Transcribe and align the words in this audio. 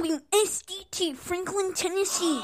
WSDT 0.00 1.14
Franklin, 1.14 1.74
Tennessee. 1.74 2.40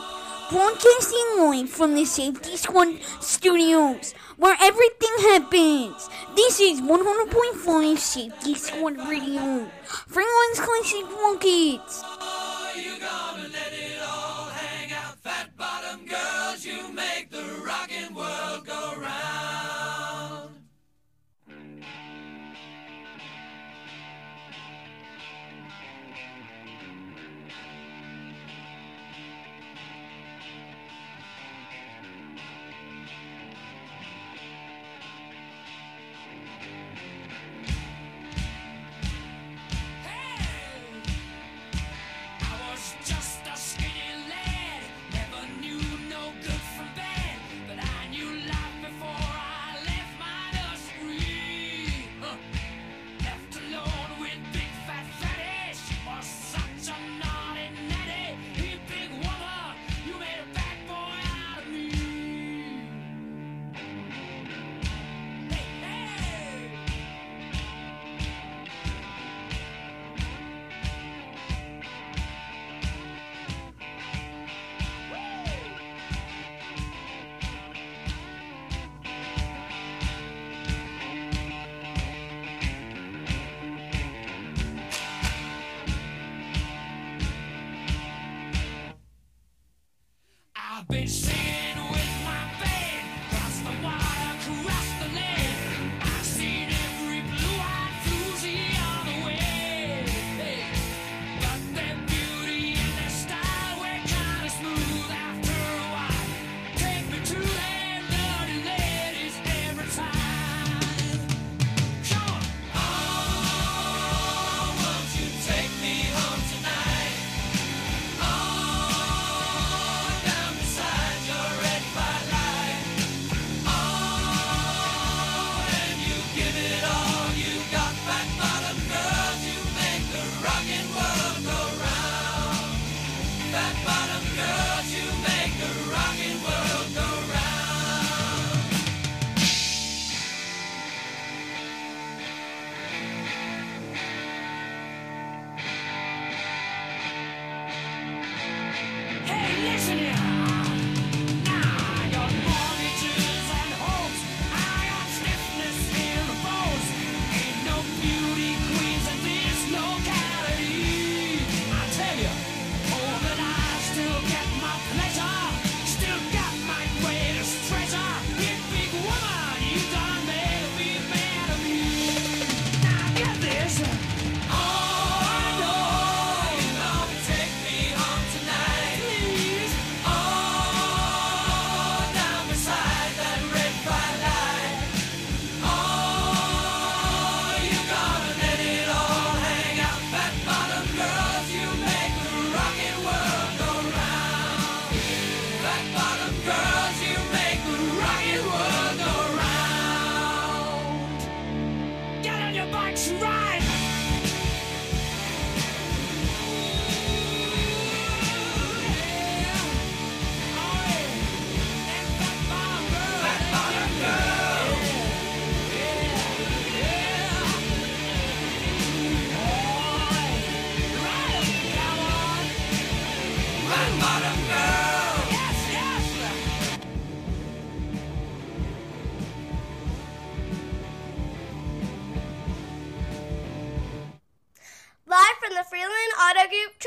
Broadcasting 0.51 1.39
live 1.39 1.71
from 1.71 1.95
the 1.95 2.05
Safety 2.05 2.55
Squad 2.55 3.01
studios, 3.21 4.13
where 4.37 4.57
everything 4.61 5.17
happens. 5.21 6.11
This 6.35 6.61
is 6.61 6.83
100.5 6.83 7.99
Safety 7.99 8.55
Squad 8.57 8.99
Radio. 9.09 9.67
Franklin's 10.07 10.61
Classic 10.61 11.07
Rockets. 11.19 12.03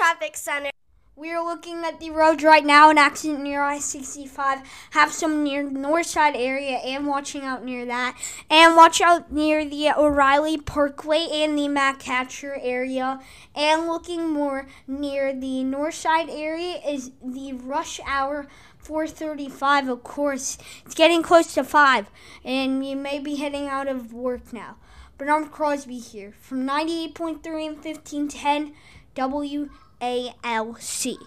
Traffic 0.09 0.37
Center. 0.37 0.71
We 1.15 1.31
are 1.31 1.45
looking 1.45 1.85
at 1.85 1.99
the 1.99 2.09
roads 2.09 2.43
right 2.43 2.65
now. 2.65 2.89
An 2.89 2.97
accident 2.97 3.43
near 3.43 3.61
I 3.61 3.77
65. 3.77 4.61
Have 4.91 5.13
some 5.13 5.43
near 5.43 5.61
north 5.61 6.07
side 6.07 6.35
area 6.35 6.77
and 6.77 7.05
watching 7.05 7.43
out 7.43 7.63
near 7.63 7.85
that. 7.85 8.17
And 8.49 8.75
watch 8.75 9.01
out 9.01 9.31
near 9.31 9.63
the 9.63 9.91
O'Reilly 9.95 10.57
Parkway 10.57 11.27
and 11.31 11.55
the 11.55 11.67
Mack 11.67 12.01
Hatcher 12.01 12.57
area. 12.59 13.19
And 13.53 13.85
looking 13.85 14.33
more 14.33 14.65
near 14.87 15.31
the 15.31 15.63
north 15.63 15.93
side 15.93 16.31
area 16.31 16.81
is 16.87 17.11
the 17.23 17.53
rush 17.53 17.99
hour 18.07 18.47
435. 18.79 19.89
Of 19.89 20.03
course, 20.03 20.57
it's 20.87 20.95
getting 20.95 21.21
close 21.21 21.53
to 21.53 21.63
5. 21.63 22.09
And 22.43 22.83
you 22.83 22.95
may 22.95 23.19
be 23.19 23.35
heading 23.35 23.67
out 23.67 23.87
of 23.87 24.11
work 24.11 24.51
now. 24.51 24.77
Bernard 25.19 25.51
Crosby 25.51 25.99
here 25.99 26.33
from 26.39 26.65
98.3 26.65 27.67
and 27.67 27.85
1510 27.85 28.73
WALC. 30.01 31.17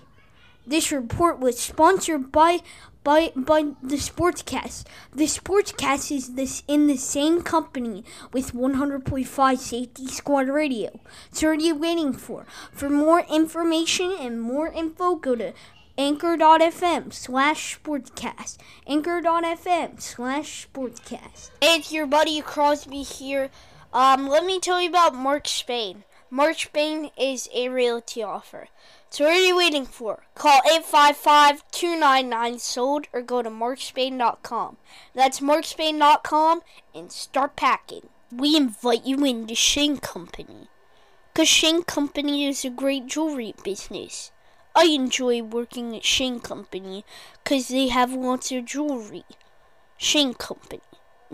This 0.67 0.93
report 0.93 1.41
was 1.41 1.59
sponsored 1.59 2.31
by 2.31 2.61
by 3.05 3.33
by 3.35 3.73
the 3.83 3.97
Sportscast. 3.97 4.85
The 5.13 5.25
Sportscast 5.25 6.15
is 6.15 6.35
this 6.35 6.63
in 6.69 6.87
the 6.87 6.97
same 6.97 7.43
company 7.43 8.05
with 8.33 8.53
100.5 8.53 9.59
Safety 9.59 10.07
Squad 10.07 10.49
Radio. 10.49 11.01
So 11.33 11.49
what 11.49 11.59
are 11.59 11.63
you 11.63 11.75
waiting 11.75 12.13
for? 12.13 12.47
For 12.71 12.89
more 12.89 13.25
information 13.29 14.13
and 14.13 14.41
more 14.41 14.69
info, 14.69 15.17
go 15.17 15.35
to 15.35 15.53
anchor.fm 15.99 17.13
slash 17.13 17.79
sportscast. 17.79 18.59
Anchor.fm 18.87 20.01
slash 20.01 20.69
sportscast. 20.73 21.51
It's 21.61 21.93
your 21.93 22.07
buddy 22.07 22.41
Crosby 22.41 23.03
here. 23.03 23.51
Um, 23.93 24.29
let 24.29 24.45
me 24.45 24.59
tell 24.59 24.81
you 24.81 24.89
about 24.89 25.15
Mark 25.15 25.47
Spain. 25.49 26.05
Spain 26.55 27.11
is 27.19 27.51
a 27.55 27.69
realty 27.69 28.23
offer. 28.23 28.69
So 29.11 29.25
what 29.25 29.35
are 29.35 29.41
you 29.41 29.55
waiting 29.55 29.85
for? 29.85 30.23
Call 30.35 30.63
855-299-SOLD 30.63 33.09
or 33.13 33.21
go 33.21 33.43
to 33.43 33.51
markspain.com. 33.51 34.79
That's 35.15 35.41
markspain.com 35.41 36.63
and 36.95 37.13
start 37.13 37.57
packing. 37.57 38.09
We 38.35 38.57
invite 38.57 39.05
you 39.05 39.23
into 39.27 39.55
Shane 39.55 39.99
Company. 39.99 40.69
Because 41.35 41.51
Shane 41.51 41.83
Company 41.83 42.47
is 42.47 42.65
a 42.65 42.71
great 42.71 43.09
jewelry 43.09 43.55
business. 43.63 44.33
I 44.75 44.85
enjoy 44.85 45.43
working 45.43 45.95
at 45.95 46.03
Shane 46.03 46.41
Company 46.41 47.05
because 47.45 47.69
they 47.69 47.89
have 47.89 48.15
lots 48.15 48.51
of 48.53 48.65
jewelry. 48.65 49.25
Shane 49.99 50.33
Company. 50.33 50.81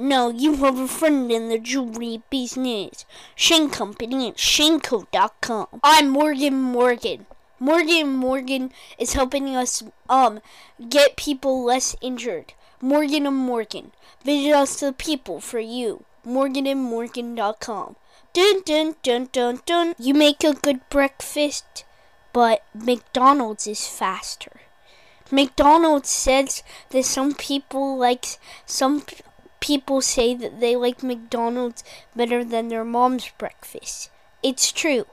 No, 0.00 0.28
you 0.28 0.54
have 0.58 0.78
a 0.78 0.86
friend 0.86 1.28
in 1.32 1.48
the 1.48 1.58
jewelry 1.58 2.22
business. 2.30 3.04
Shane 3.34 3.68
Company 3.68 4.28
at 4.28 4.36
shaneco.com. 4.36 5.66
I'm 5.82 6.10
Morgan 6.10 6.54
Morgan. 6.54 7.26
Morgan 7.58 8.14
Morgan 8.14 8.70
is 8.96 9.14
helping 9.14 9.56
us 9.56 9.82
um 10.08 10.38
get 10.88 11.16
people 11.16 11.64
less 11.64 11.96
injured. 12.00 12.52
Morgan 12.80 13.26
and 13.26 13.34
Morgan. 13.34 13.90
Visit 14.24 14.52
us 14.52 14.76
to 14.76 14.86
the 14.86 14.92
people 14.92 15.40
for 15.40 15.58
you. 15.58 16.04
Morgan 16.24 16.68
and 16.68 16.88
Morganandmorgan.com. 16.88 17.96
Dun 18.32 18.62
dun 18.64 18.94
dun 19.02 19.28
dun 19.32 19.60
dun. 19.66 19.94
You 19.98 20.14
make 20.14 20.44
a 20.44 20.54
good 20.54 20.88
breakfast, 20.90 21.84
but 22.32 22.62
McDonald's 22.72 23.66
is 23.66 23.88
faster. 23.88 24.60
McDonald's 25.32 26.08
says 26.08 26.62
that 26.90 27.04
some 27.04 27.34
people 27.34 27.98
like 27.98 28.38
some 28.64 29.02
people 29.60 30.00
say 30.00 30.34
that 30.34 30.60
they 30.60 30.76
like 30.76 31.02
McDonald's 31.02 31.84
better 32.14 32.44
than 32.44 32.68
their 32.68 32.84
mom's 32.84 33.30
breakfast. 33.38 34.10
It's 34.42 34.72
true. 34.72 35.06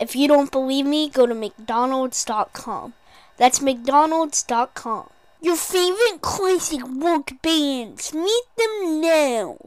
If 0.00 0.16
you 0.16 0.26
don't 0.26 0.50
believe 0.50 0.86
me, 0.86 1.08
go 1.08 1.26
to 1.26 1.34
McDonald's.com. 1.34 2.94
That's 3.36 3.60
McDonald's.com. 3.60 5.10
Your 5.40 5.56
favorite 5.56 6.20
classic 6.20 6.80
rock 6.86 7.32
bands. 7.42 8.12
Meet 8.14 8.44
them 8.56 9.00
now. 9.00 9.58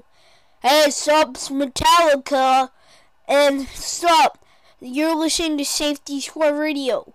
Hey, 0.61 0.89
subs 0.89 1.49
Metallica. 1.49 2.69
And 3.27 3.67
stop. 3.67 4.39
You're 4.79 5.15
listening 5.15 5.57
to 5.57 5.65
Safety 5.65 6.21
Squad 6.21 6.57
Radio. 6.57 7.13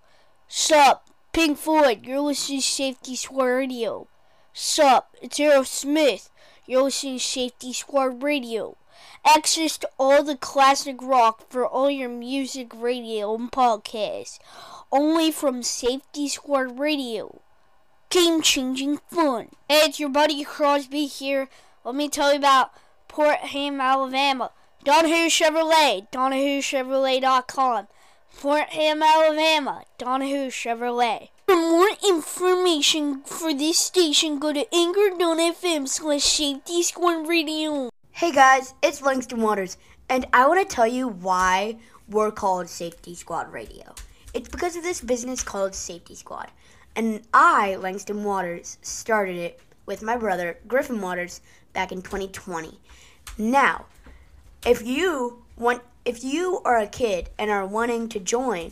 Sup, 0.49 1.07
Pink 1.33 1.59
Floyd. 1.59 2.05
You're 2.05 2.21
listening 2.21 2.61
to 2.61 2.67
Safety 2.67 3.17
Squad 3.17 3.45
Radio. 3.45 4.09
Sup, 4.53 5.15
it's 5.23 5.39
Aerosmith. 5.39 5.85
You're 5.89 6.40
to 6.71 7.19
Safety 7.19 7.73
Squad 7.73 8.23
Radio. 8.23 8.77
Access 9.27 9.77
to 9.79 9.91
all 9.99 10.23
the 10.23 10.37
classic 10.37 11.03
rock 11.03 11.51
for 11.51 11.67
all 11.67 11.91
your 11.91 12.09
music, 12.09 12.71
radio, 12.73 13.35
and 13.35 13.51
podcasts. 13.51 14.39
Only 14.93 15.33
from 15.33 15.65
Safety 15.65 16.29
Squad 16.29 16.79
Radio. 16.79 17.41
Game 18.09 18.41
changing 18.41 18.99
fun. 19.11 19.49
Hey, 19.69 19.87
it's 19.87 19.99
your 19.99 20.11
buddy 20.11 20.45
Crosby 20.45 21.07
here. 21.07 21.49
Let 21.85 21.97
me 21.97 22.09
tell 22.09 22.33
you 22.33 22.39
about 22.39 22.71
Port 23.09 23.39
Ham, 23.39 23.81
Alabama. 23.81 24.53
Donahue 24.85 25.29
Chevrolet, 25.29 26.09
DonahueChevrolet.com. 26.13 27.89
Port 28.41 28.69
Ham, 28.69 29.03
Alabama, 29.03 29.83
Donahue 29.99 30.51
Chevrolet. 30.51 31.31
For 31.51 31.57
more 31.57 31.91
information 32.09 33.23
for 33.23 33.53
this 33.53 33.77
station, 33.77 34.39
go 34.39 34.53
to 34.53 34.73
anchor.fm 34.73 35.89
slash 35.89 36.23
safety 36.23 36.81
squad 36.85 37.27
radio. 37.27 37.91
Hey 38.13 38.31
guys, 38.31 38.75
it's 38.85 39.03
Langston 39.03 39.43
Waters, 39.43 39.77
and 40.09 40.29
I 40.33 40.47
want 40.47 40.61
to 40.61 40.77
tell 40.77 40.87
you 40.87 41.09
why 41.09 41.79
we're 42.09 42.31
called 42.31 42.69
Safety 42.69 43.17
Squad 43.17 43.53
Radio. 43.53 43.97
It's 44.33 44.49
because 44.49 44.77
of 44.77 44.85
this 44.85 45.01
business 45.01 45.43
called 45.43 45.75
Safety 45.75 46.15
Squad, 46.15 46.53
and 46.95 47.23
I, 47.35 47.75
Langston 47.75 48.23
Waters, 48.23 48.79
started 48.83 49.35
it 49.35 49.61
with 49.87 50.05
my 50.05 50.17
brother, 50.17 50.57
Griffin 50.69 51.01
Waters, 51.01 51.41
back 51.73 51.91
in 51.91 52.01
2020. 52.01 52.79
Now, 53.39 53.87
if 54.65 54.87
you 54.87 55.43
want, 55.57 55.83
if 56.05 56.23
you 56.23 56.61
are 56.65 56.79
a 56.79 56.87
kid 56.87 57.29
and 57.41 57.51
are 57.51 57.67
wanting 57.67 58.09
to 58.11 58.21
join, 58.21 58.71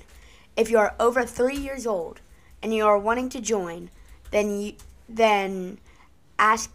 if 0.57 0.71
you 0.71 0.79
are 0.79 0.95
over 1.01 1.25
three 1.25 1.57
years 1.57 1.85
old 1.85 2.21
and 2.63 2.75
you 2.75 2.87
are 2.87 2.99
wanting 2.99 3.29
to 3.31 3.41
join, 3.41 3.91
then 4.31 4.61
you 4.61 4.75
then 5.09 5.79
ask 6.39 6.71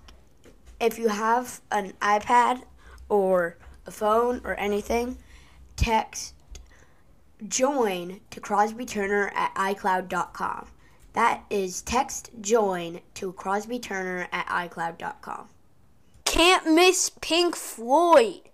if 0.79 0.97
you 0.97 1.07
have 1.07 1.61
an 1.71 1.93
iPad 2.01 2.63
or 3.09 3.57
a 3.85 3.91
phone 3.91 4.41
or 4.43 4.59
anything, 4.59 5.17
text 5.75 6.33
join 7.47 8.21
to 8.31 8.39
Crosby 8.39 8.85
Turner 8.85 9.31
at 9.35 9.53
iCloud.com. 9.55 10.67
That 11.13 11.43
is 11.49 11.81
text 11.83 12.31
join 12.41 13.01
to 13.15 13.33
Crosby 13.33 13.79
Turner 13.79 14.27
at 14.31 14.47
iCloud.com. 14.47 15.47
Can't 16.25 16.73
miss 16.73 17.11
Pink 17.21 17.55
Floyd. 17.55 18.49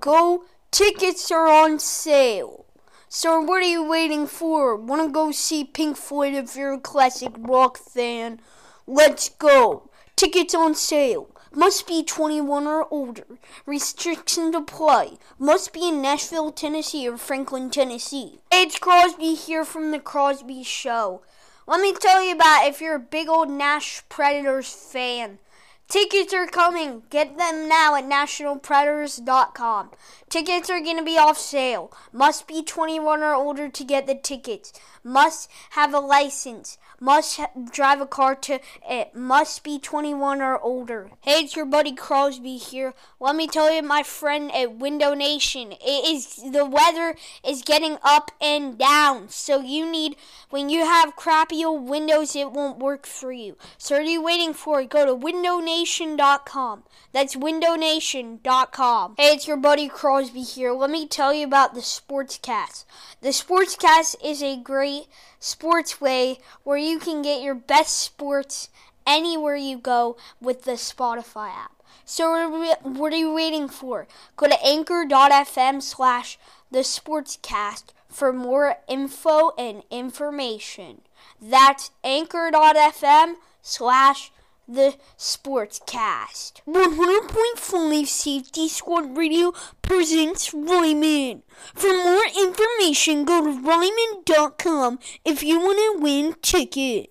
Go, 0.00 0.44
tickets 0.70 1.30
are 1.30 1.48
on 1.48 1.78
sale. 1.78 2.63
So 3.08 3.40
what 3.40 3.62
are 3.62 3.66
you 3.66 3.84
waiting 3.84 4.26
for? 4.26 4.74
Want 4.76 5.02
to 5.02 5.12
go 5.12 5.30
see 5.30 5.64
Pink 5.64 5.96
Floyd 5.96 6.34
if 6.34 6.56
you're 6.56 6.72
a 6.72 6.80
classic 6.80 7.32
rock 7.38 7.78
fan? 7.78 8.40
Let's 8.86 9.28
go. 9.28 9.90
Tickets 10.16 10.54
on 10.54 10.74
sale. 10.74 11.28
Must 11.54 11.86
be 11.86 12.02
21 12.02 12.66
or 12.66 12.88
older. 12.90 13.38
Restrictions 13.64 14.56
apply. 14.56 15.12
Must 15.38 15.72
be 15.72 15.88
in 15.88 16.02
Nashville, 16.02 16.50
Tennessee 16.50 17.08
or 17.08 17.16
Franklin, 17.16 17.70
Tennessee. 17.70 18.40
It's 18.50 18.78
Crosby 18.78 19.34
here 19.34 19.64
from 19.64 19.92
the 19.92 20.00
Crosby 20.00 20.64
Show. 20.64 21.22
Let 21.66 21.80
me 21.80 21.92
tell 21.92 22.22
you 22.22 22.34
about 22.34 22.66
if 22.66 22.80
you're 22.80 22.96
a 22.96 22.98
big 22.98 23.28
old 23.28 23.48
Nash 23.48 24.02
Predators 24.08 24.70
fan. 24.70 25.38
Tickets 25.88 26.32
are 26.32 26.46
coming. 26.46 27.02
Get 27.10 27.36
them 27.36 27.68
now 27.68 27.94
at 27.94 28.04
nationalpredators.com. 28.04 29.90
Tickets 30.28 30.70
are 30.70 30.80
going 30.80 30.96
to 30.96 31.04
be 31.04 31.18
off 31.18 31.38
sale. 31.38 31.92
Must 32.12 32.48
be 32.48 32.62
21 32.62 33.22
or 33.22 33.34
older 33.34 33.68
to 33.68 33.84
get 33.84 34.06
the 34.06 34.14
tickets. 34.14 34.72
Must 35.04 35.50
have 35.70 35.92
a 35.92 36.00
license. 36.00 36.78
Must 37.04 37.38
drive 37.70 38.00
a 38.00 38.06
car 38.06 38.34
to 38.34 38.60
it. 38.88 39.14
Must 39.14 39.62
be 39.62 39.78
21 39.78 40.40
or 40.40 40.58
older. 40.58 41.10
Hey, 41.20 41.40
it's 41.42 41.54
your 41.54 41.66
buddy 41.66 41.92
Crosby 41.92 42.56
here. 42.56 42.94
Let 43.20 43.36
me 43.36 43.46
tell 43.46 43.70
you, 43.70 43.82
my 43.82 44.02
friend 44.02 44.50
at 44.54 44.76
Window 44.76 45.12
Nation, 45.12 45.72
it 45.72 46.08
is 46.08 46.36
the 46.50 46.64
weather 46.64 47.14
is 47.46 47.60
getting 47.60 47.98
up 48.02 48.30
and 48.40 48.78
down. 48.78 49.28
So 49.28 49.60
you 49.60 49.84
need 49.84 50.16
when 50.48 50.70
you 50.70 50.86
have 50.86 51.14
crappy 51.14 51.62
old 51.62 51.86
windows, 51.90 52.34
it 52.34 52.52
won't 52.52 52.78
work 52.78 53.04
for 53.04 53.30
you. 53.30 53.58
So 53.76 53.96
what 53.96 54.06
are 54.06 54.10
you 54.10 54.22
waiting 54.22 54.54
for? 54.54 54.82
Go 54.84 55.04
to 55.04 55.14
windownation.com. 55.14 56.84
That's 57.12 57.36
windownation.com. 57.36 59.14
Hey, 59.18 59.34
it's 59.34 59.46
your 59.46 59.58
buddy 59.58 59.88
Crosby 59.88 60.40
here. 60.40 60.72
Let 60.72 60.88
me 60.88 61.06
tell 61.06 61.34
you 61.34 61.44
about 61.44 61.74
the 61.74 61.80
Sportscast. 61.80 62.86
The 63.20 63.28
Sportscast 63.28 64.16
is 64.24 64.42
a 64.42 64.56
great 64.56 65.06
sports 65.44 66.00
way 66.00 66.38
where 66.62 66.78
you 66.78 66.98
can 66.98 67.20
get 67.20 67.42
your 67.42 67.54
best 67.54 67.98
sports 67.98 68.70
anywhere 69.06 69.56
you 69.56 69.76
go 69.76 70.16
with 70.40 70.64
the 70.64 70.72
Spotify 70.72 71.50
app. 71.50 71.82
So 72.06 72.30
what 72.48 72.78
are, 72.80 72.90
what 72.90 73.12
are 73.12 73.16
you 73.16 73.34
waiting 73.34 73.68
for? 73.68 74.06
Go 74.36 74.46
to 74.46 74.64
anchor.fm 74.64 75.82
slash 75.82 76.38
the 76.70 76.80
sportscast 76.80 77.84
for 78.08 78.32
more 78.32 78.76
info 78.88 79.50
and 79.58 79.82
information. 79.90 81.02
That's 81.40 81.90
anchor.fm 82.02 83.34
slash 83.60 84.32
the 84.66 84.94
sportscast. 85.18 86.62
100.5 86.66 88.06
Safety 88.06 88.68
Squad 88.68 89.16
Radio 89.16 89.52
presents 89.82 90.54
Ryman. 90.54 91.42
For 91.74 91.92
more 91.92 92.24
information, 92.38 93.24
go 93.24 93.44
to 93.44 93.60
ryman.com 93.60 94.98
if 95.24 95.42
you 95.42 95.58
want 95.58 95.78
to 95.78 96.02
win 96.02 96.34
ticket. 96.40 97.10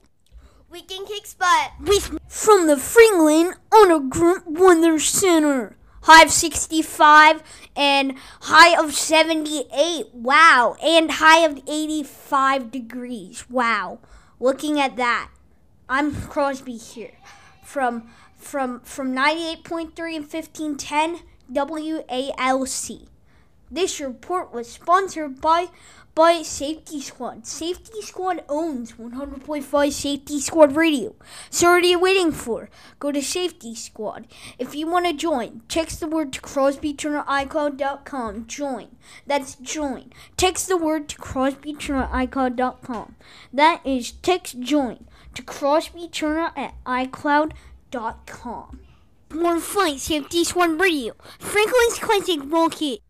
can 0.72 1.06
kick 1.06 1.26
Butt. 1.38 1.72
With 1.80 2.18
from 2.28 2.68
the 2.68 2.78
Franklin 2.78 3.54
Underground 3.72 4.44
Weather 4.46 5.00
Center. 5.00 5.78
High 6.02 6.24
of 6.24 6.32
65 6.32 7.44
and 7.78 8.16
high 8.42 8.78
of 8.78 8.94
78. 8.94 10.08
Wow. 10.14 10.76
And 10.84 11.12
high 11.12 11.46
of 11.46 11.62
85 11.66 12.72
degrees. 12.72 13.50
Wow. 13.50 14.00
Looking 14.40 14.80
at 14.82 14.98
that. 14.98 15.30
I'm 15.88 16.14
Crosby 16.14 16.76
here 16.76 17.14
from 17.74 18.08
from 18.38 18.80
from 18.82 19.16
98.3 19.16 20.16
and 20.16 20.32
1510 20.32 21.22
WALC. 21.52 23.08
This 23.72 24.00
report 24.00 24.54
was 24.54 24.72
sponsored 24.72 25.42
by 25.42 25.70
by 26.14 26.44
Safety 26.44 27.02
Squad. 27.02 27.48
Safety 27.48 28.00
Squad 28.04 28.44
owns 28.48 28.92
100.5 28.92 29.92
Safety 29.92 30.40
Squad 30.40 30.76
Radio. 30.76 31.16
So 31.50 31.72
what 31.72 31.84
are 31.84 31.88
you 31.88 32.00
waiting 32.00 32.32
for? 32.32 32.70
Go 33.00 33.12
to 33.12 33.24
Safety 33.24 33.74
Squad. 33.74 34.28
If 34.60 34.76
you 34.76 34.86
want 34.86 35.08
to 35.08 35.14
join, 35.14 35.64
text 35.68 36.00
the 36.00 36.08
word 36.08 36.32
to 36.34 36.42
CrosbyTurnerIcloud.com. 36.42 38.46
Join. 38.46 38.96
That's 39.26 39.56
join. 39.56 40.12
Text 40.38 40.68
the 40.68 40.78
word 40.78 41.10
to 41.10 41.18
CrosbyTurnerIcloud.com. 41.18 43.16
That 43.52 43.82
is 43.84 44.12
text 44.12 44.60
join 44.60 45.08
to 45.34 45.42
Crosby 45.42 46.08
Turner 46.08 46.52
at 46.56 46.76
iCloud.com. 46.86 48.80
More 49.34 49.60
fun, 49.60 49.98
safety 49.98 50.44
squad 50.44 50.80
radio. 50.80 51.14
Franklin's 51.40 52.00
classic 52.00 52.40
roll 52.46 52.70
kit. 52.70 53.03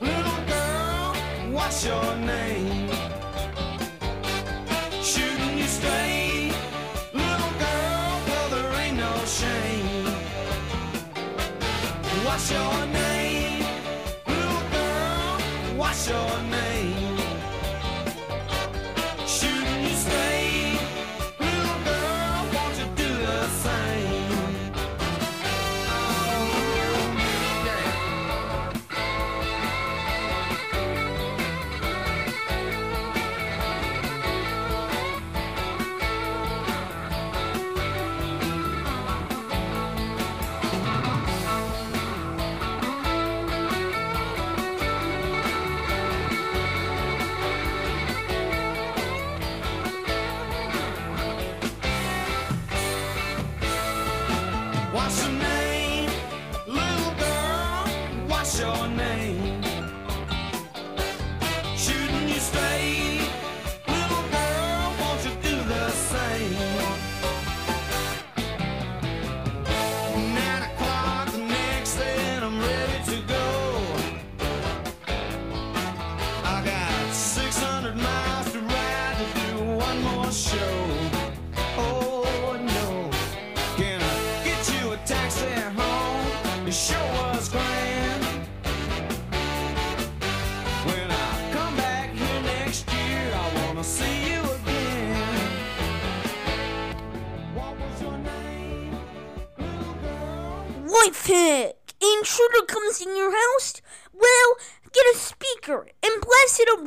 Little 0.00 0.40
girl, 0.46 1.14
what's 1.52 1.84
your 1.84 2.16
name? 2.16 2.88
Shooting 5.02 5.58
you 5.58 5.64
straight, 5.64 6.54
little 7.12 7.54
girl, 7.64 8.48
there 8.50 8.72
ain't 8.82 8.96
no 8.96 9.12
shame. 9.24 10.06
What's 12.24 12.50
your 12.52 12.86
name? 12.86 12.99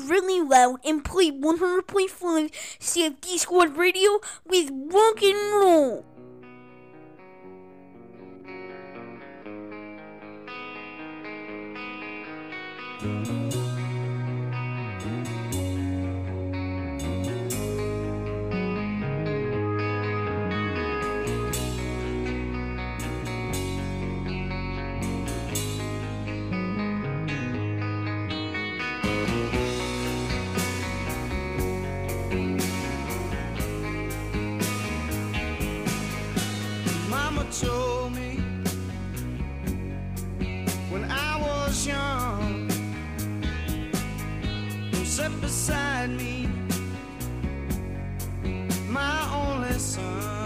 really 0.01 0.41
loud 0.41 0.79
and 0.85 1.03
play 1.03 1.31
100.5 1.31 2.51
Safety 2.79 3.37
Squad 3.37 3.77
Radio 3.77 4.19
with 4.45 4.69
rock 4.71 5.21
and 5.21 5.53
roll. 5.61 6.05
sit 45.15 45.41
beside 45.41 46.09
me, 46.09 46.49
my 48.89 49.29
only 49.31 49.77
son. 49.77 50.42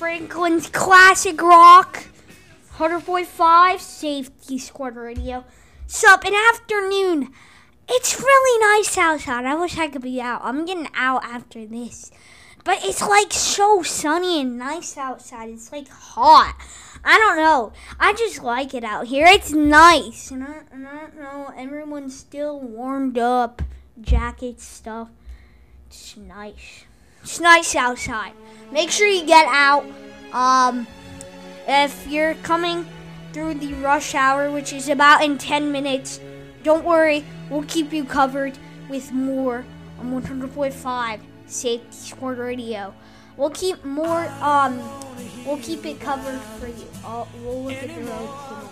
Franklin's 0.00 0.70
Classic 0.70 1.38
Rock. 1.42 2.04
100.5 2.76 3.80
Safety 3.80 4.56
Squad 4.56 4.96
Radio. 4.96 5.44
Sup, 5.86 6.24
an 6.24 6.32
afternoon. 6.32 7.30
It's 7.86 8.18
really 8.18 8.78
nice 8.78 8.96
outside. 8.96 9.44
I 9.44 9.54
wish 9.56 9.76
I 9.76 9.88
could 9.88 10.00
be 10.00 10.18
out. 10.18 10.40
I'm 10.42 10.64
getting 10.64 10.88
out 10.94 11.22
after 11.22 11.66
this. 11.66 12.10
But 12.64 12.78
it's 12.82 13.06
like 13.06 13.30
so 13.30 13.82
sunny 13.82 14.40
and 14.40 14.56
nice 14.56 14.96
outside. 14.96 15.50
It's 15.50 15.70
like 15.70 15.90
hot. 15.90 16.56
I 17.04 17.18
don't 17.18 17.36
know. 17.36 17.74
I 17.98 18.14
just 18.14 18.42
like 18.42 18.72
it 18.72 18.84
out 18.84 19.06
here. 19.06 19.26
It's 19.26 19.52
nice. 19.52 20.30
And 20.30 20.44
I, 20.44 20.60
and 20.72 20.88
I 20.88 20.98
don't 21.00 21.18
know. 21.18 21.52
Everyone's 21.54 22.18
still 22.18 22.58
warmed 22.58 23.18
up. 23.18 23.60
Jackets, 24.00 24.64
stuff. 24.64 25.10
It's 25.88 26.16
nice. 26.16 26.86
It's 27.22 27.40
nice 27.40 27.74
outside. 27.74 28.32
Make 28.72 28.90
sure 28.90 29.06
you 29.06 29.26
get 29.26 29.46
out. 29.48 29.84
Um, 30.32 30.86
if 31.66 32.06
you're 32.06 32.34
coming 32.36 32.86
through 33.32 33.54
the 33.54 33.74
rush 33.74 34.14
hour, 34.14 34.50
which 34.50 34.72
is 34.72 34.88
about 34.88 35.22
in 35.22 35.38
10 35.38 35.70
minutes, 35.70 36.20
don't 36.62 36.84
worry. 36.84 37.24
We'll 37.48 37.64
keep 37.64 37.92
you 37.92 38.04
covered 38.04 38.56
with 38.88 39.12
more 39.12 39.64
on 39.98 40.22
100.5 40.22 41.20
Safety 41.46 41.86
Squad 41.90 42.38
Radio. 42.38 42.94
We'll 43.36 43.50
keep 43.50 43.84
more, 43.84 44.26
um, 44.40 44.78
we'll 45.46 45.58
keep 45.58 45.86
it 45.86 46.00
covered 46.00 46.40
for 46.58 46.68
you. 46.68 46.86
Uh, 47.04 47.24
we'll 47.42 47.64
look 47.64 47.74
at 47.74 47.88
the 47.88 48.02
road. 48.02 48.68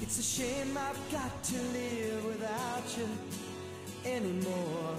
It's 0.00 0.18
a 0.18 0.22
shame 0.22 0.78
I've 0.78 1.12
got 1.12 1.42
to 1.44 1.56
live 1.56 2.24
without 2.24 2.96
you 2.96 3.08
anymore. 4.10 4.96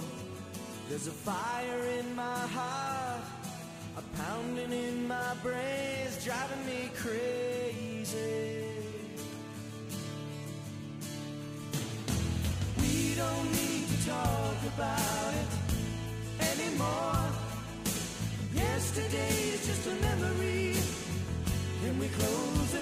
There's 0.92 1.06
a 1.06 1.10
fire 1.10 1.84
in 1.98 2.14
my 2.14 2.40
heart, 2.48 3.22
a 3.96 4.02
pounding 4.14 4.72
in 4.72 5.08
my 5.08 5.32
brains, 5.42 6.22
driving 6.22 6.66
me 6.66 6.90
crazy. 6.94 8.66
We 12.76 13.14
don't 13.14 13.48
need 13.52 13.88
to 13.88 14.06
talk 14.06 14.56
about 14.74 15.32
it 15.40 15.50
anymore. 16.52 17.24
Yesterday 18.52 19.32
is 19.54 19.66
just 19.66 19.86
a 19.86 19.94
memory. 19.94 20.76
When 21.84 21.98
we 22.00 22.08
close 22.08 22.72
the 22.72 22.81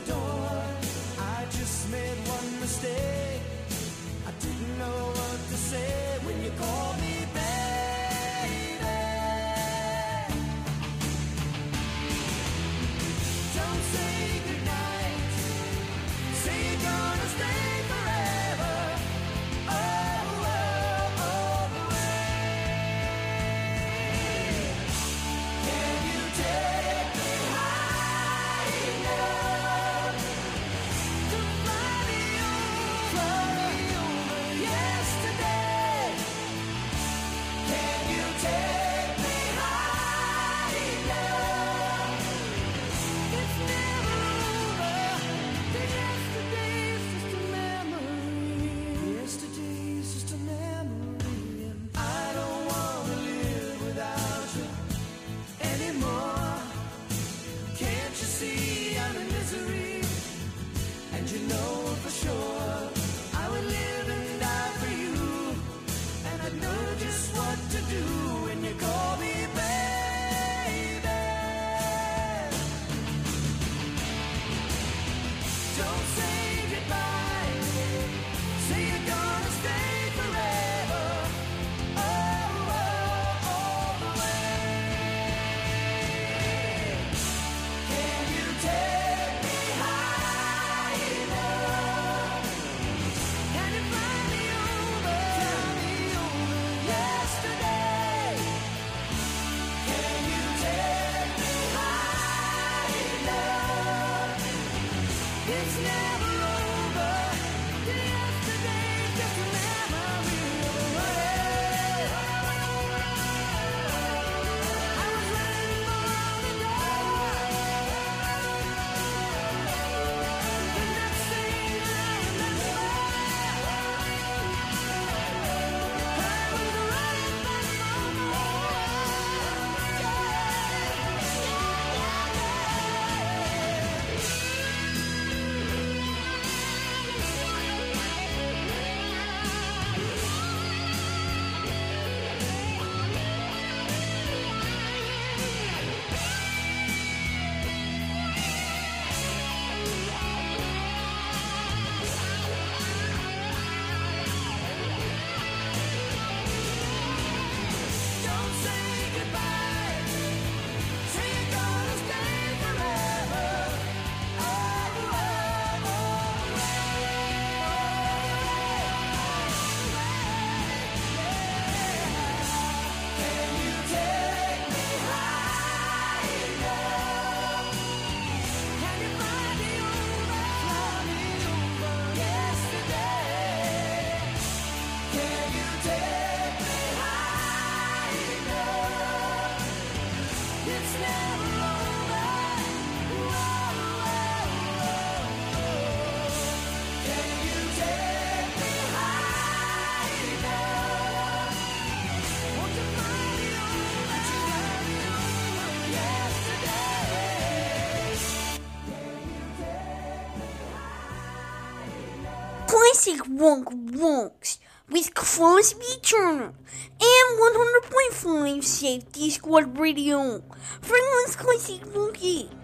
Wonk 213.40 213.72
Wonks 213.96 214.59
with 214.90 215.14
Crosby 215.14 215.96
Turner 216.03 216.53
and 217.00 217.38
100.5 217.40 218.62
Safety 218.62 219.31
Squad 219.31 219.79
Radio. 219.79 220.42
Franklin's 220.83 221.37
Classic 221.37 221.81
Boogie. 221.87 222.60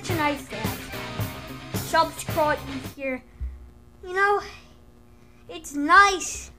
such 0.00 0.10
a 0.10 0.18
nice 0.18 0.48
dad. 0.48 0.78
Subscribing 1.74 2.80
here. 2.96 3.22
You 4.02 4.14
know, 4.14 4.40
it's 5.48 5.74
nice 5.74 6.50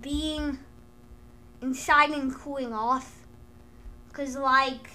being 0.00 0.58
inside 1.62 2.10
and 2.10 2.34
cooling 2.34 2.72
off. 2.72 3.24
Because, 4.08 4.36
like, 4.36 4.90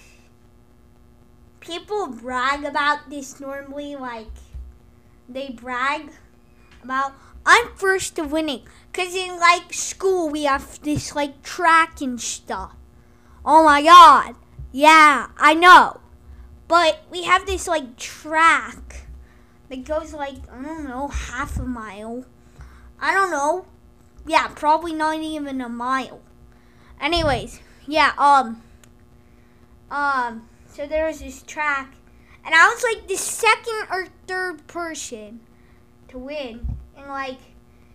people 1.60 2.08
brag 2.08 2.64
about 2.64 3.08
this 3.08 3.40
normally. 3.40 3.96
Like, 3.96 4.34
they 5.26 5.48
brag 5.50 6.12
about, 6.84 7.12
I'm 7.46 7.68
first 7.76 8.16
to 8.16 8.24
winning. 8.24 8.64
Because 8.92 9.14
in, 9.14 9.38
like, 9.38 9.72
school, 9.72 10.28
we 10.28 10.44
have 10.44 10.82
this, 10.82 11.14
like, 11.14 11.42
track 11.42 12.02
and 12.02 12.20
stuff. 12.20 12.74
Oh 13.42 13.64
my 13.64 13.82
god. 13.82 14.34
Yeah, 14.70 15.28
I 15.38 15.54
know. 15.54 15.99
But 16.70 17.02
we 17.10 17.24
have 17.24 17.46
this 17.46 17.66
like 17.66 17.96
track 17.96 19.08
that 19.68 19.82
goes 19.82 20.12
like, 20.12 20.36
I 20.52 20.62
don't 20.62 20.86
know, 20.86 21.08
half 21.08 21.58
a 21.58 21.64
mile. 21.64 22.26
I 23.00 23.12
don't 23.12 23.32
know. 23.32 23.66
Yeah, 24.24 24.46
probably 24.54 24.92
not 24.92 25.16
even 25.16 25.60
a 25.60 25.68
mile. 25.68 26.20
Anyways, 27.00 27.58
yeah, 27.88 28.12
um, 28.16 28.62
um, 29.90 30.48
so 30.68 30.86
there 30.86 31.08
was 31.08 31.18
this 31.18 31.42
track, 31.42 31.92
and 32.44 32.54
I 32.54 32.68
was 32.68 32.84
like 32.84 33.08
the 33.08 33.16
second 33.16 33.88
or 33.90 34.06
third 34.28 34.64
person 34.68 35.40
to 36.06 36.18
win. 36.18 36.76
And 36.96 37.08
like, 37.08 37.40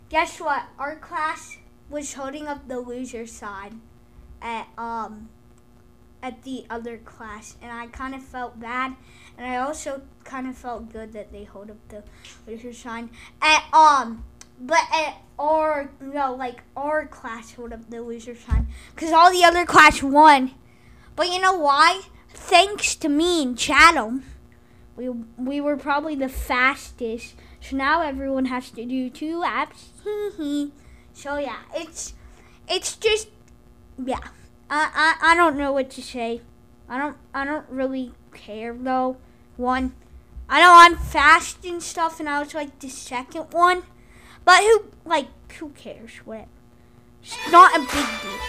guess 0.10 0.42
what? 0.42 0.64
Our 0.78 0.98
class 0.98 1.60
was 1.90 2.16
holding 2.16 2.46
up 2.46 2.68
the 2.68 2.82
loser 2.82 3.26
side 3.26 3.76
at, 4.42 4.68
um, 4.78 5.30
at 6.26 6.42
the 6.42 6.66
other 6.72 6.98
class, 6.98 7.56
and 7.62 7.72
I 7.72 7.86
kind 7.86 8.16
of 8.16 8.24
felt 8.24 8.60
bad, 8.60 8.96
and 9.38 9.46
I 9.46 9.58
also 9.58 10.02
kind 10.24 10.48
of 10.48 10.58
felt 10.58 10.92
good 10.92 11.14
that 11.14 11.32
they 11.32 11.44
hold 11.44 11.70
up 11.70 11.78
the 11.90 12.04
loser 12.48 12.74
sign 12.74 13.12
at 13.42 13.64
um. 13.72 14.26
But 14.60 14.80
at 14.92 15.18
our 15.38 15.92
no, 16.00 16.34
like 16.34 16.64
our 16.76 17.06
class 17.06 17.54
hold 17.54 17.74
up 17.74 17.90
the 17.90 18.02
loser 18.02 18.36
sign, 18.36 18.68
cause 18.96 19.12
all 19.12 19.32
the 19.32 19.44
other 19.44 19.66
class 19.66 20.02
won. 20.02 20.56
But 21.16 21.30
you 21.30 21.40
know 21.40 21.54
why? 21.54 22.02
Thanks 22.30 22.96
to 22.96 23.10
me 23.10 23.44
and 23.44 23.58
Chatham, 23.58 24.24
we 24.96 25.10
we 25.10 25.62
were 25.62 25.78
probably 25.78 26.16
the 26.16 26.30
fastest. 26.30 27.36
So 27.62 27.76
now 27.76 28.02
everyone 28.02 28.46
has 28.46 28.72
to 28.72 28.86
do 28.86 29.10
two 29.12 29.38
laps. 29.40 29.90
so 31.14 31.38
yeah, 31.38 31.60
it's 31.76 32.14
it's 32.68 32.96
just 32.96 33.28
yeah. 34.04 34.20
I, 34.70 35.16
I 35.22 35.32
I 35.32 35.36
don't 35.36 35.58
know 35.58 35.72
what 35.72 35.90
to 35.92 36.02
say. 36.02 36.42
I 36.90 36.98
don't 36.98 37.18
I 37.34 37.46
don't 37.46 37.70
really 37.70 38.14
care 38.34 38.74
though. 38.74 39.18
One, 39.58 39.94
I 40.50 40.62
know 40.62 40.74
I'm 40.74 40.98
fast 40.98 41.64
and 41.66 41.82
stuff, 41.82 42.20
and 42.20 42.28
I 42.30 42.40
was 42.40 42.54
like 42.54 42.80
the 42.80 42.90
second 42.90 43.54
one. 43.54 43.84
But 44.44 44.62
who 44.62 44.86
like 45.06 45.28
who 45.54 45.70
cares? 45.70 46.18
What? 46.26 46.48
It's 47.24 47.38
not 47.52 47.76
a 47.76 47.80
big 47.80 47.90
deal. 48.22 48.40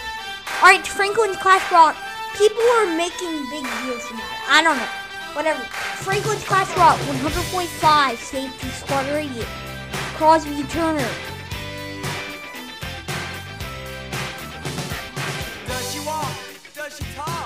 All 0.61 0.69
right, 0.69 0.85
Franklin's 0.85 1.37
class 1.37 1.71
rock. 1.71 1.95
People 2.37 2.61
are 2.77 2.97
making 2.97 3.49
big 3.49 3.65
deals 3.83 4.05
from 4.05 4.17
that. 4.17 4.45
I 4.49 4.61
don't 4.61 4.77
know. 4.77 5.07
Whatever. 5.33 5.63
Franklin's 6.03 6.43
class 6.43 6.69
rock 6.77 6.97
100.5 6.97 8.17
safety 8.17 8.67
squad 8.69 9.05
radio. 9.07 9.43
Crosby 10.17 10.63
Turner. 10.63 11.36
She 16.89 17.03
talk? 17.15 17.36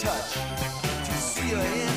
touch 0.00 0.32
to 1.04 1.12
see 1.12 1.50
your 1.50 1.58
hand. 1.58 1.89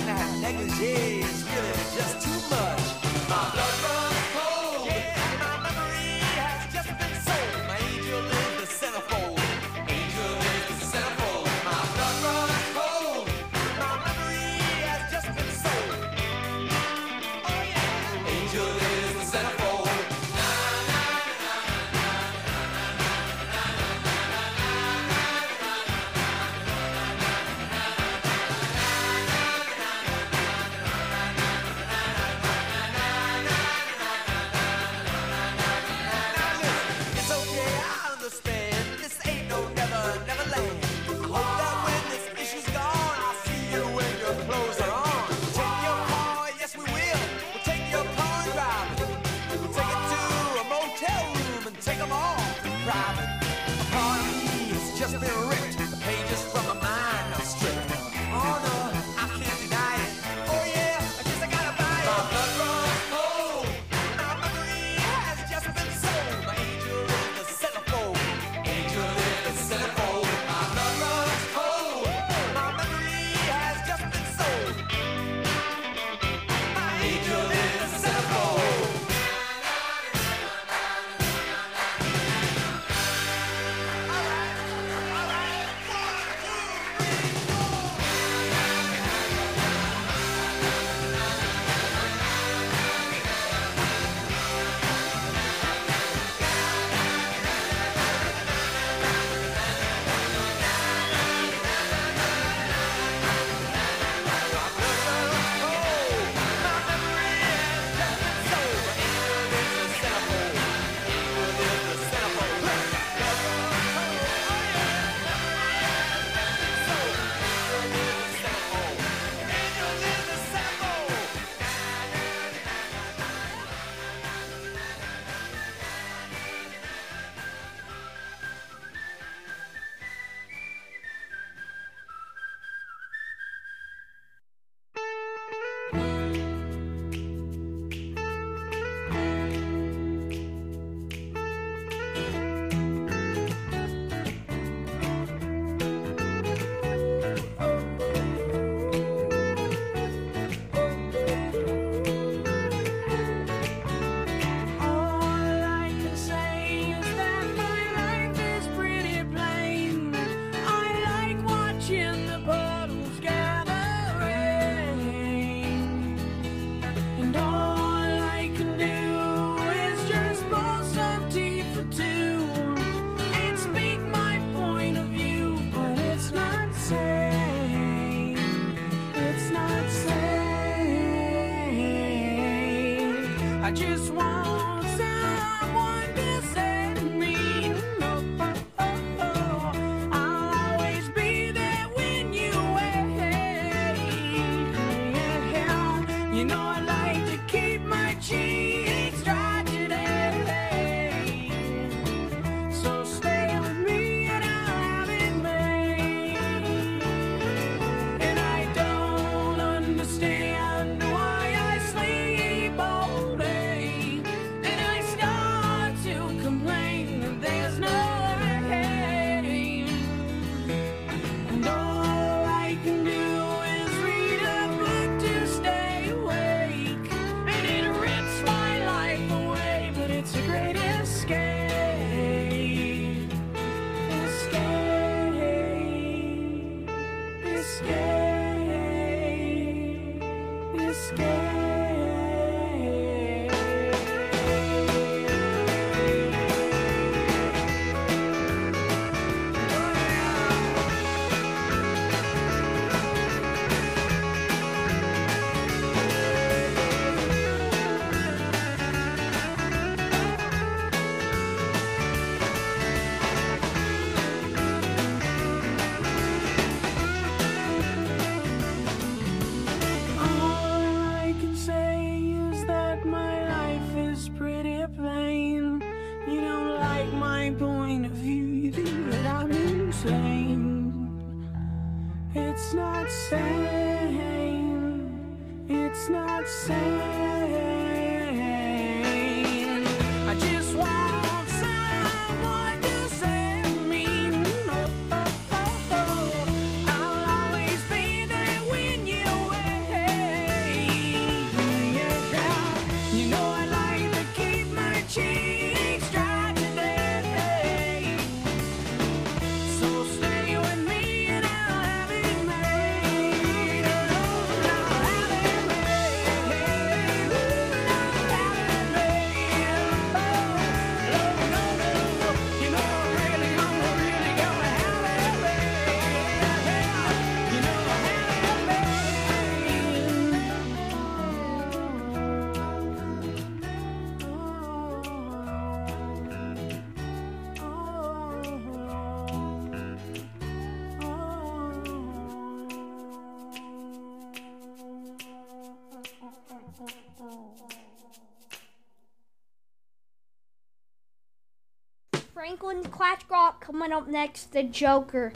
Franklin's 352.73 352.95
Clash 352.95 353.21
Rock 353.29 353.61
coming 353.61 353.91
up 353.91 354.07
next, 354.07 354.51
the 354.51 354.63
Joker. 354.63 355.31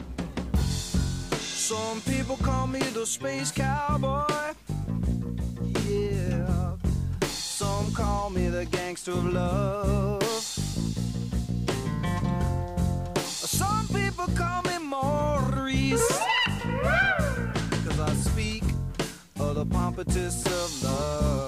Some 1.36 2.00
people 2.00 2.36
call 2.38 2.66
me 2.66 2.80
the 2.80 3.06
space 3.06 3.52
cowboy. 3.52 4.54
Yeah. 5.86 6.72
Some 7.28 7.92
call 7.92 8.30
me 8.30 8.48
the 8.48 8.64
gangster 8.64 9.12
of 9.12 9.24
love. 9.32 10.22
Some 13.22 13.86
people 13.86 14.26
call 14.34 14.62
me 14.62 14.78
Maurice. 14.78 16.08
Cause 17.84 18.00
I 18.00 18.14
speak 18.14 18.64
of 19.38 19.54
the 19.54 19.64
pompatus 19.64 20.44
of 20.46 20.82
love. 20.82 21.47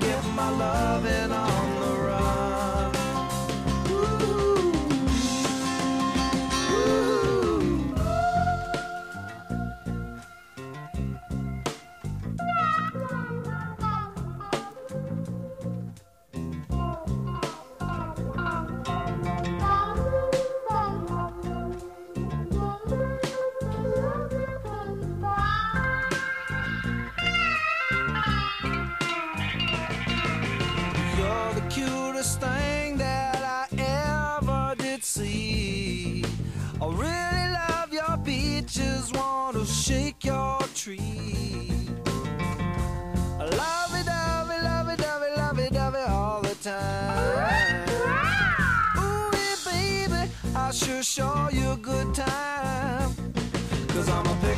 Give 0.00 0.34
my 0.34 0.50
loving 0.50 1.30
on 1.30 1.80
the 1.80 1.86
run. 1.86 1.99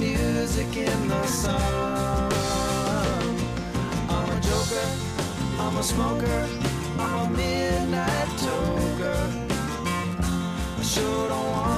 music 0.00 0.76
in 0.76 1.08
the 1.08 1.26
sun. 1.26 2.32
I'm 4.08 4.28
a 4.30 4.40
joker, 4.40 4.86
I'm 5.58 5.76
a 5.76 5.82
smoker, 5.82 6.48
I'm 6.98 7.26
a 7.26 7.36
midnight 7.36 8.28
toker. 8.44 9.20
I 10.78 10.82
sure 10.82 11.28
don't 11.28 11.50
want 11.52 11.69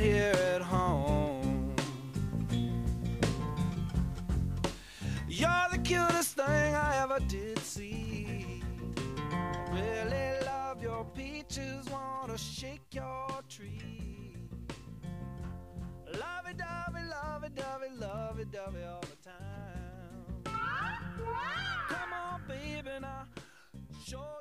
right 0.00 0.08
here 0.08 0.54
at 0.54 0.62
home. 0.62 1.74
You're 5.28 5.68
the 5.70 5.78
cutest 5.78 6.36
thing 6.36 6.74
I 6.74 7.02
ever 7.02 7.20
did 7.26 7.58
see. 7.58 8.62
Really 9.72 10.44
love 10.44 10.82
your 10.82 11.04
peaches, 11.14 11.86
wanna 11.90 12.38
shake 12.38 12.94
your 12.94 13.28
tree. 13.48 14.36
Lovey 16.06 16.54
dovey, 16.56 17.04
lovey 17.08 17.48
dovey, 17.54 17.90
lovey 17.98 18.44
dovey 18.50 18.84
all 18.84 19.00
the 19.00 19.28
time. 19.28 20.54
Come 21.88 22.12
on, 22.12 22.42
baby, 22.48 22.90
now 23.00 23.26
show 24.04 24.40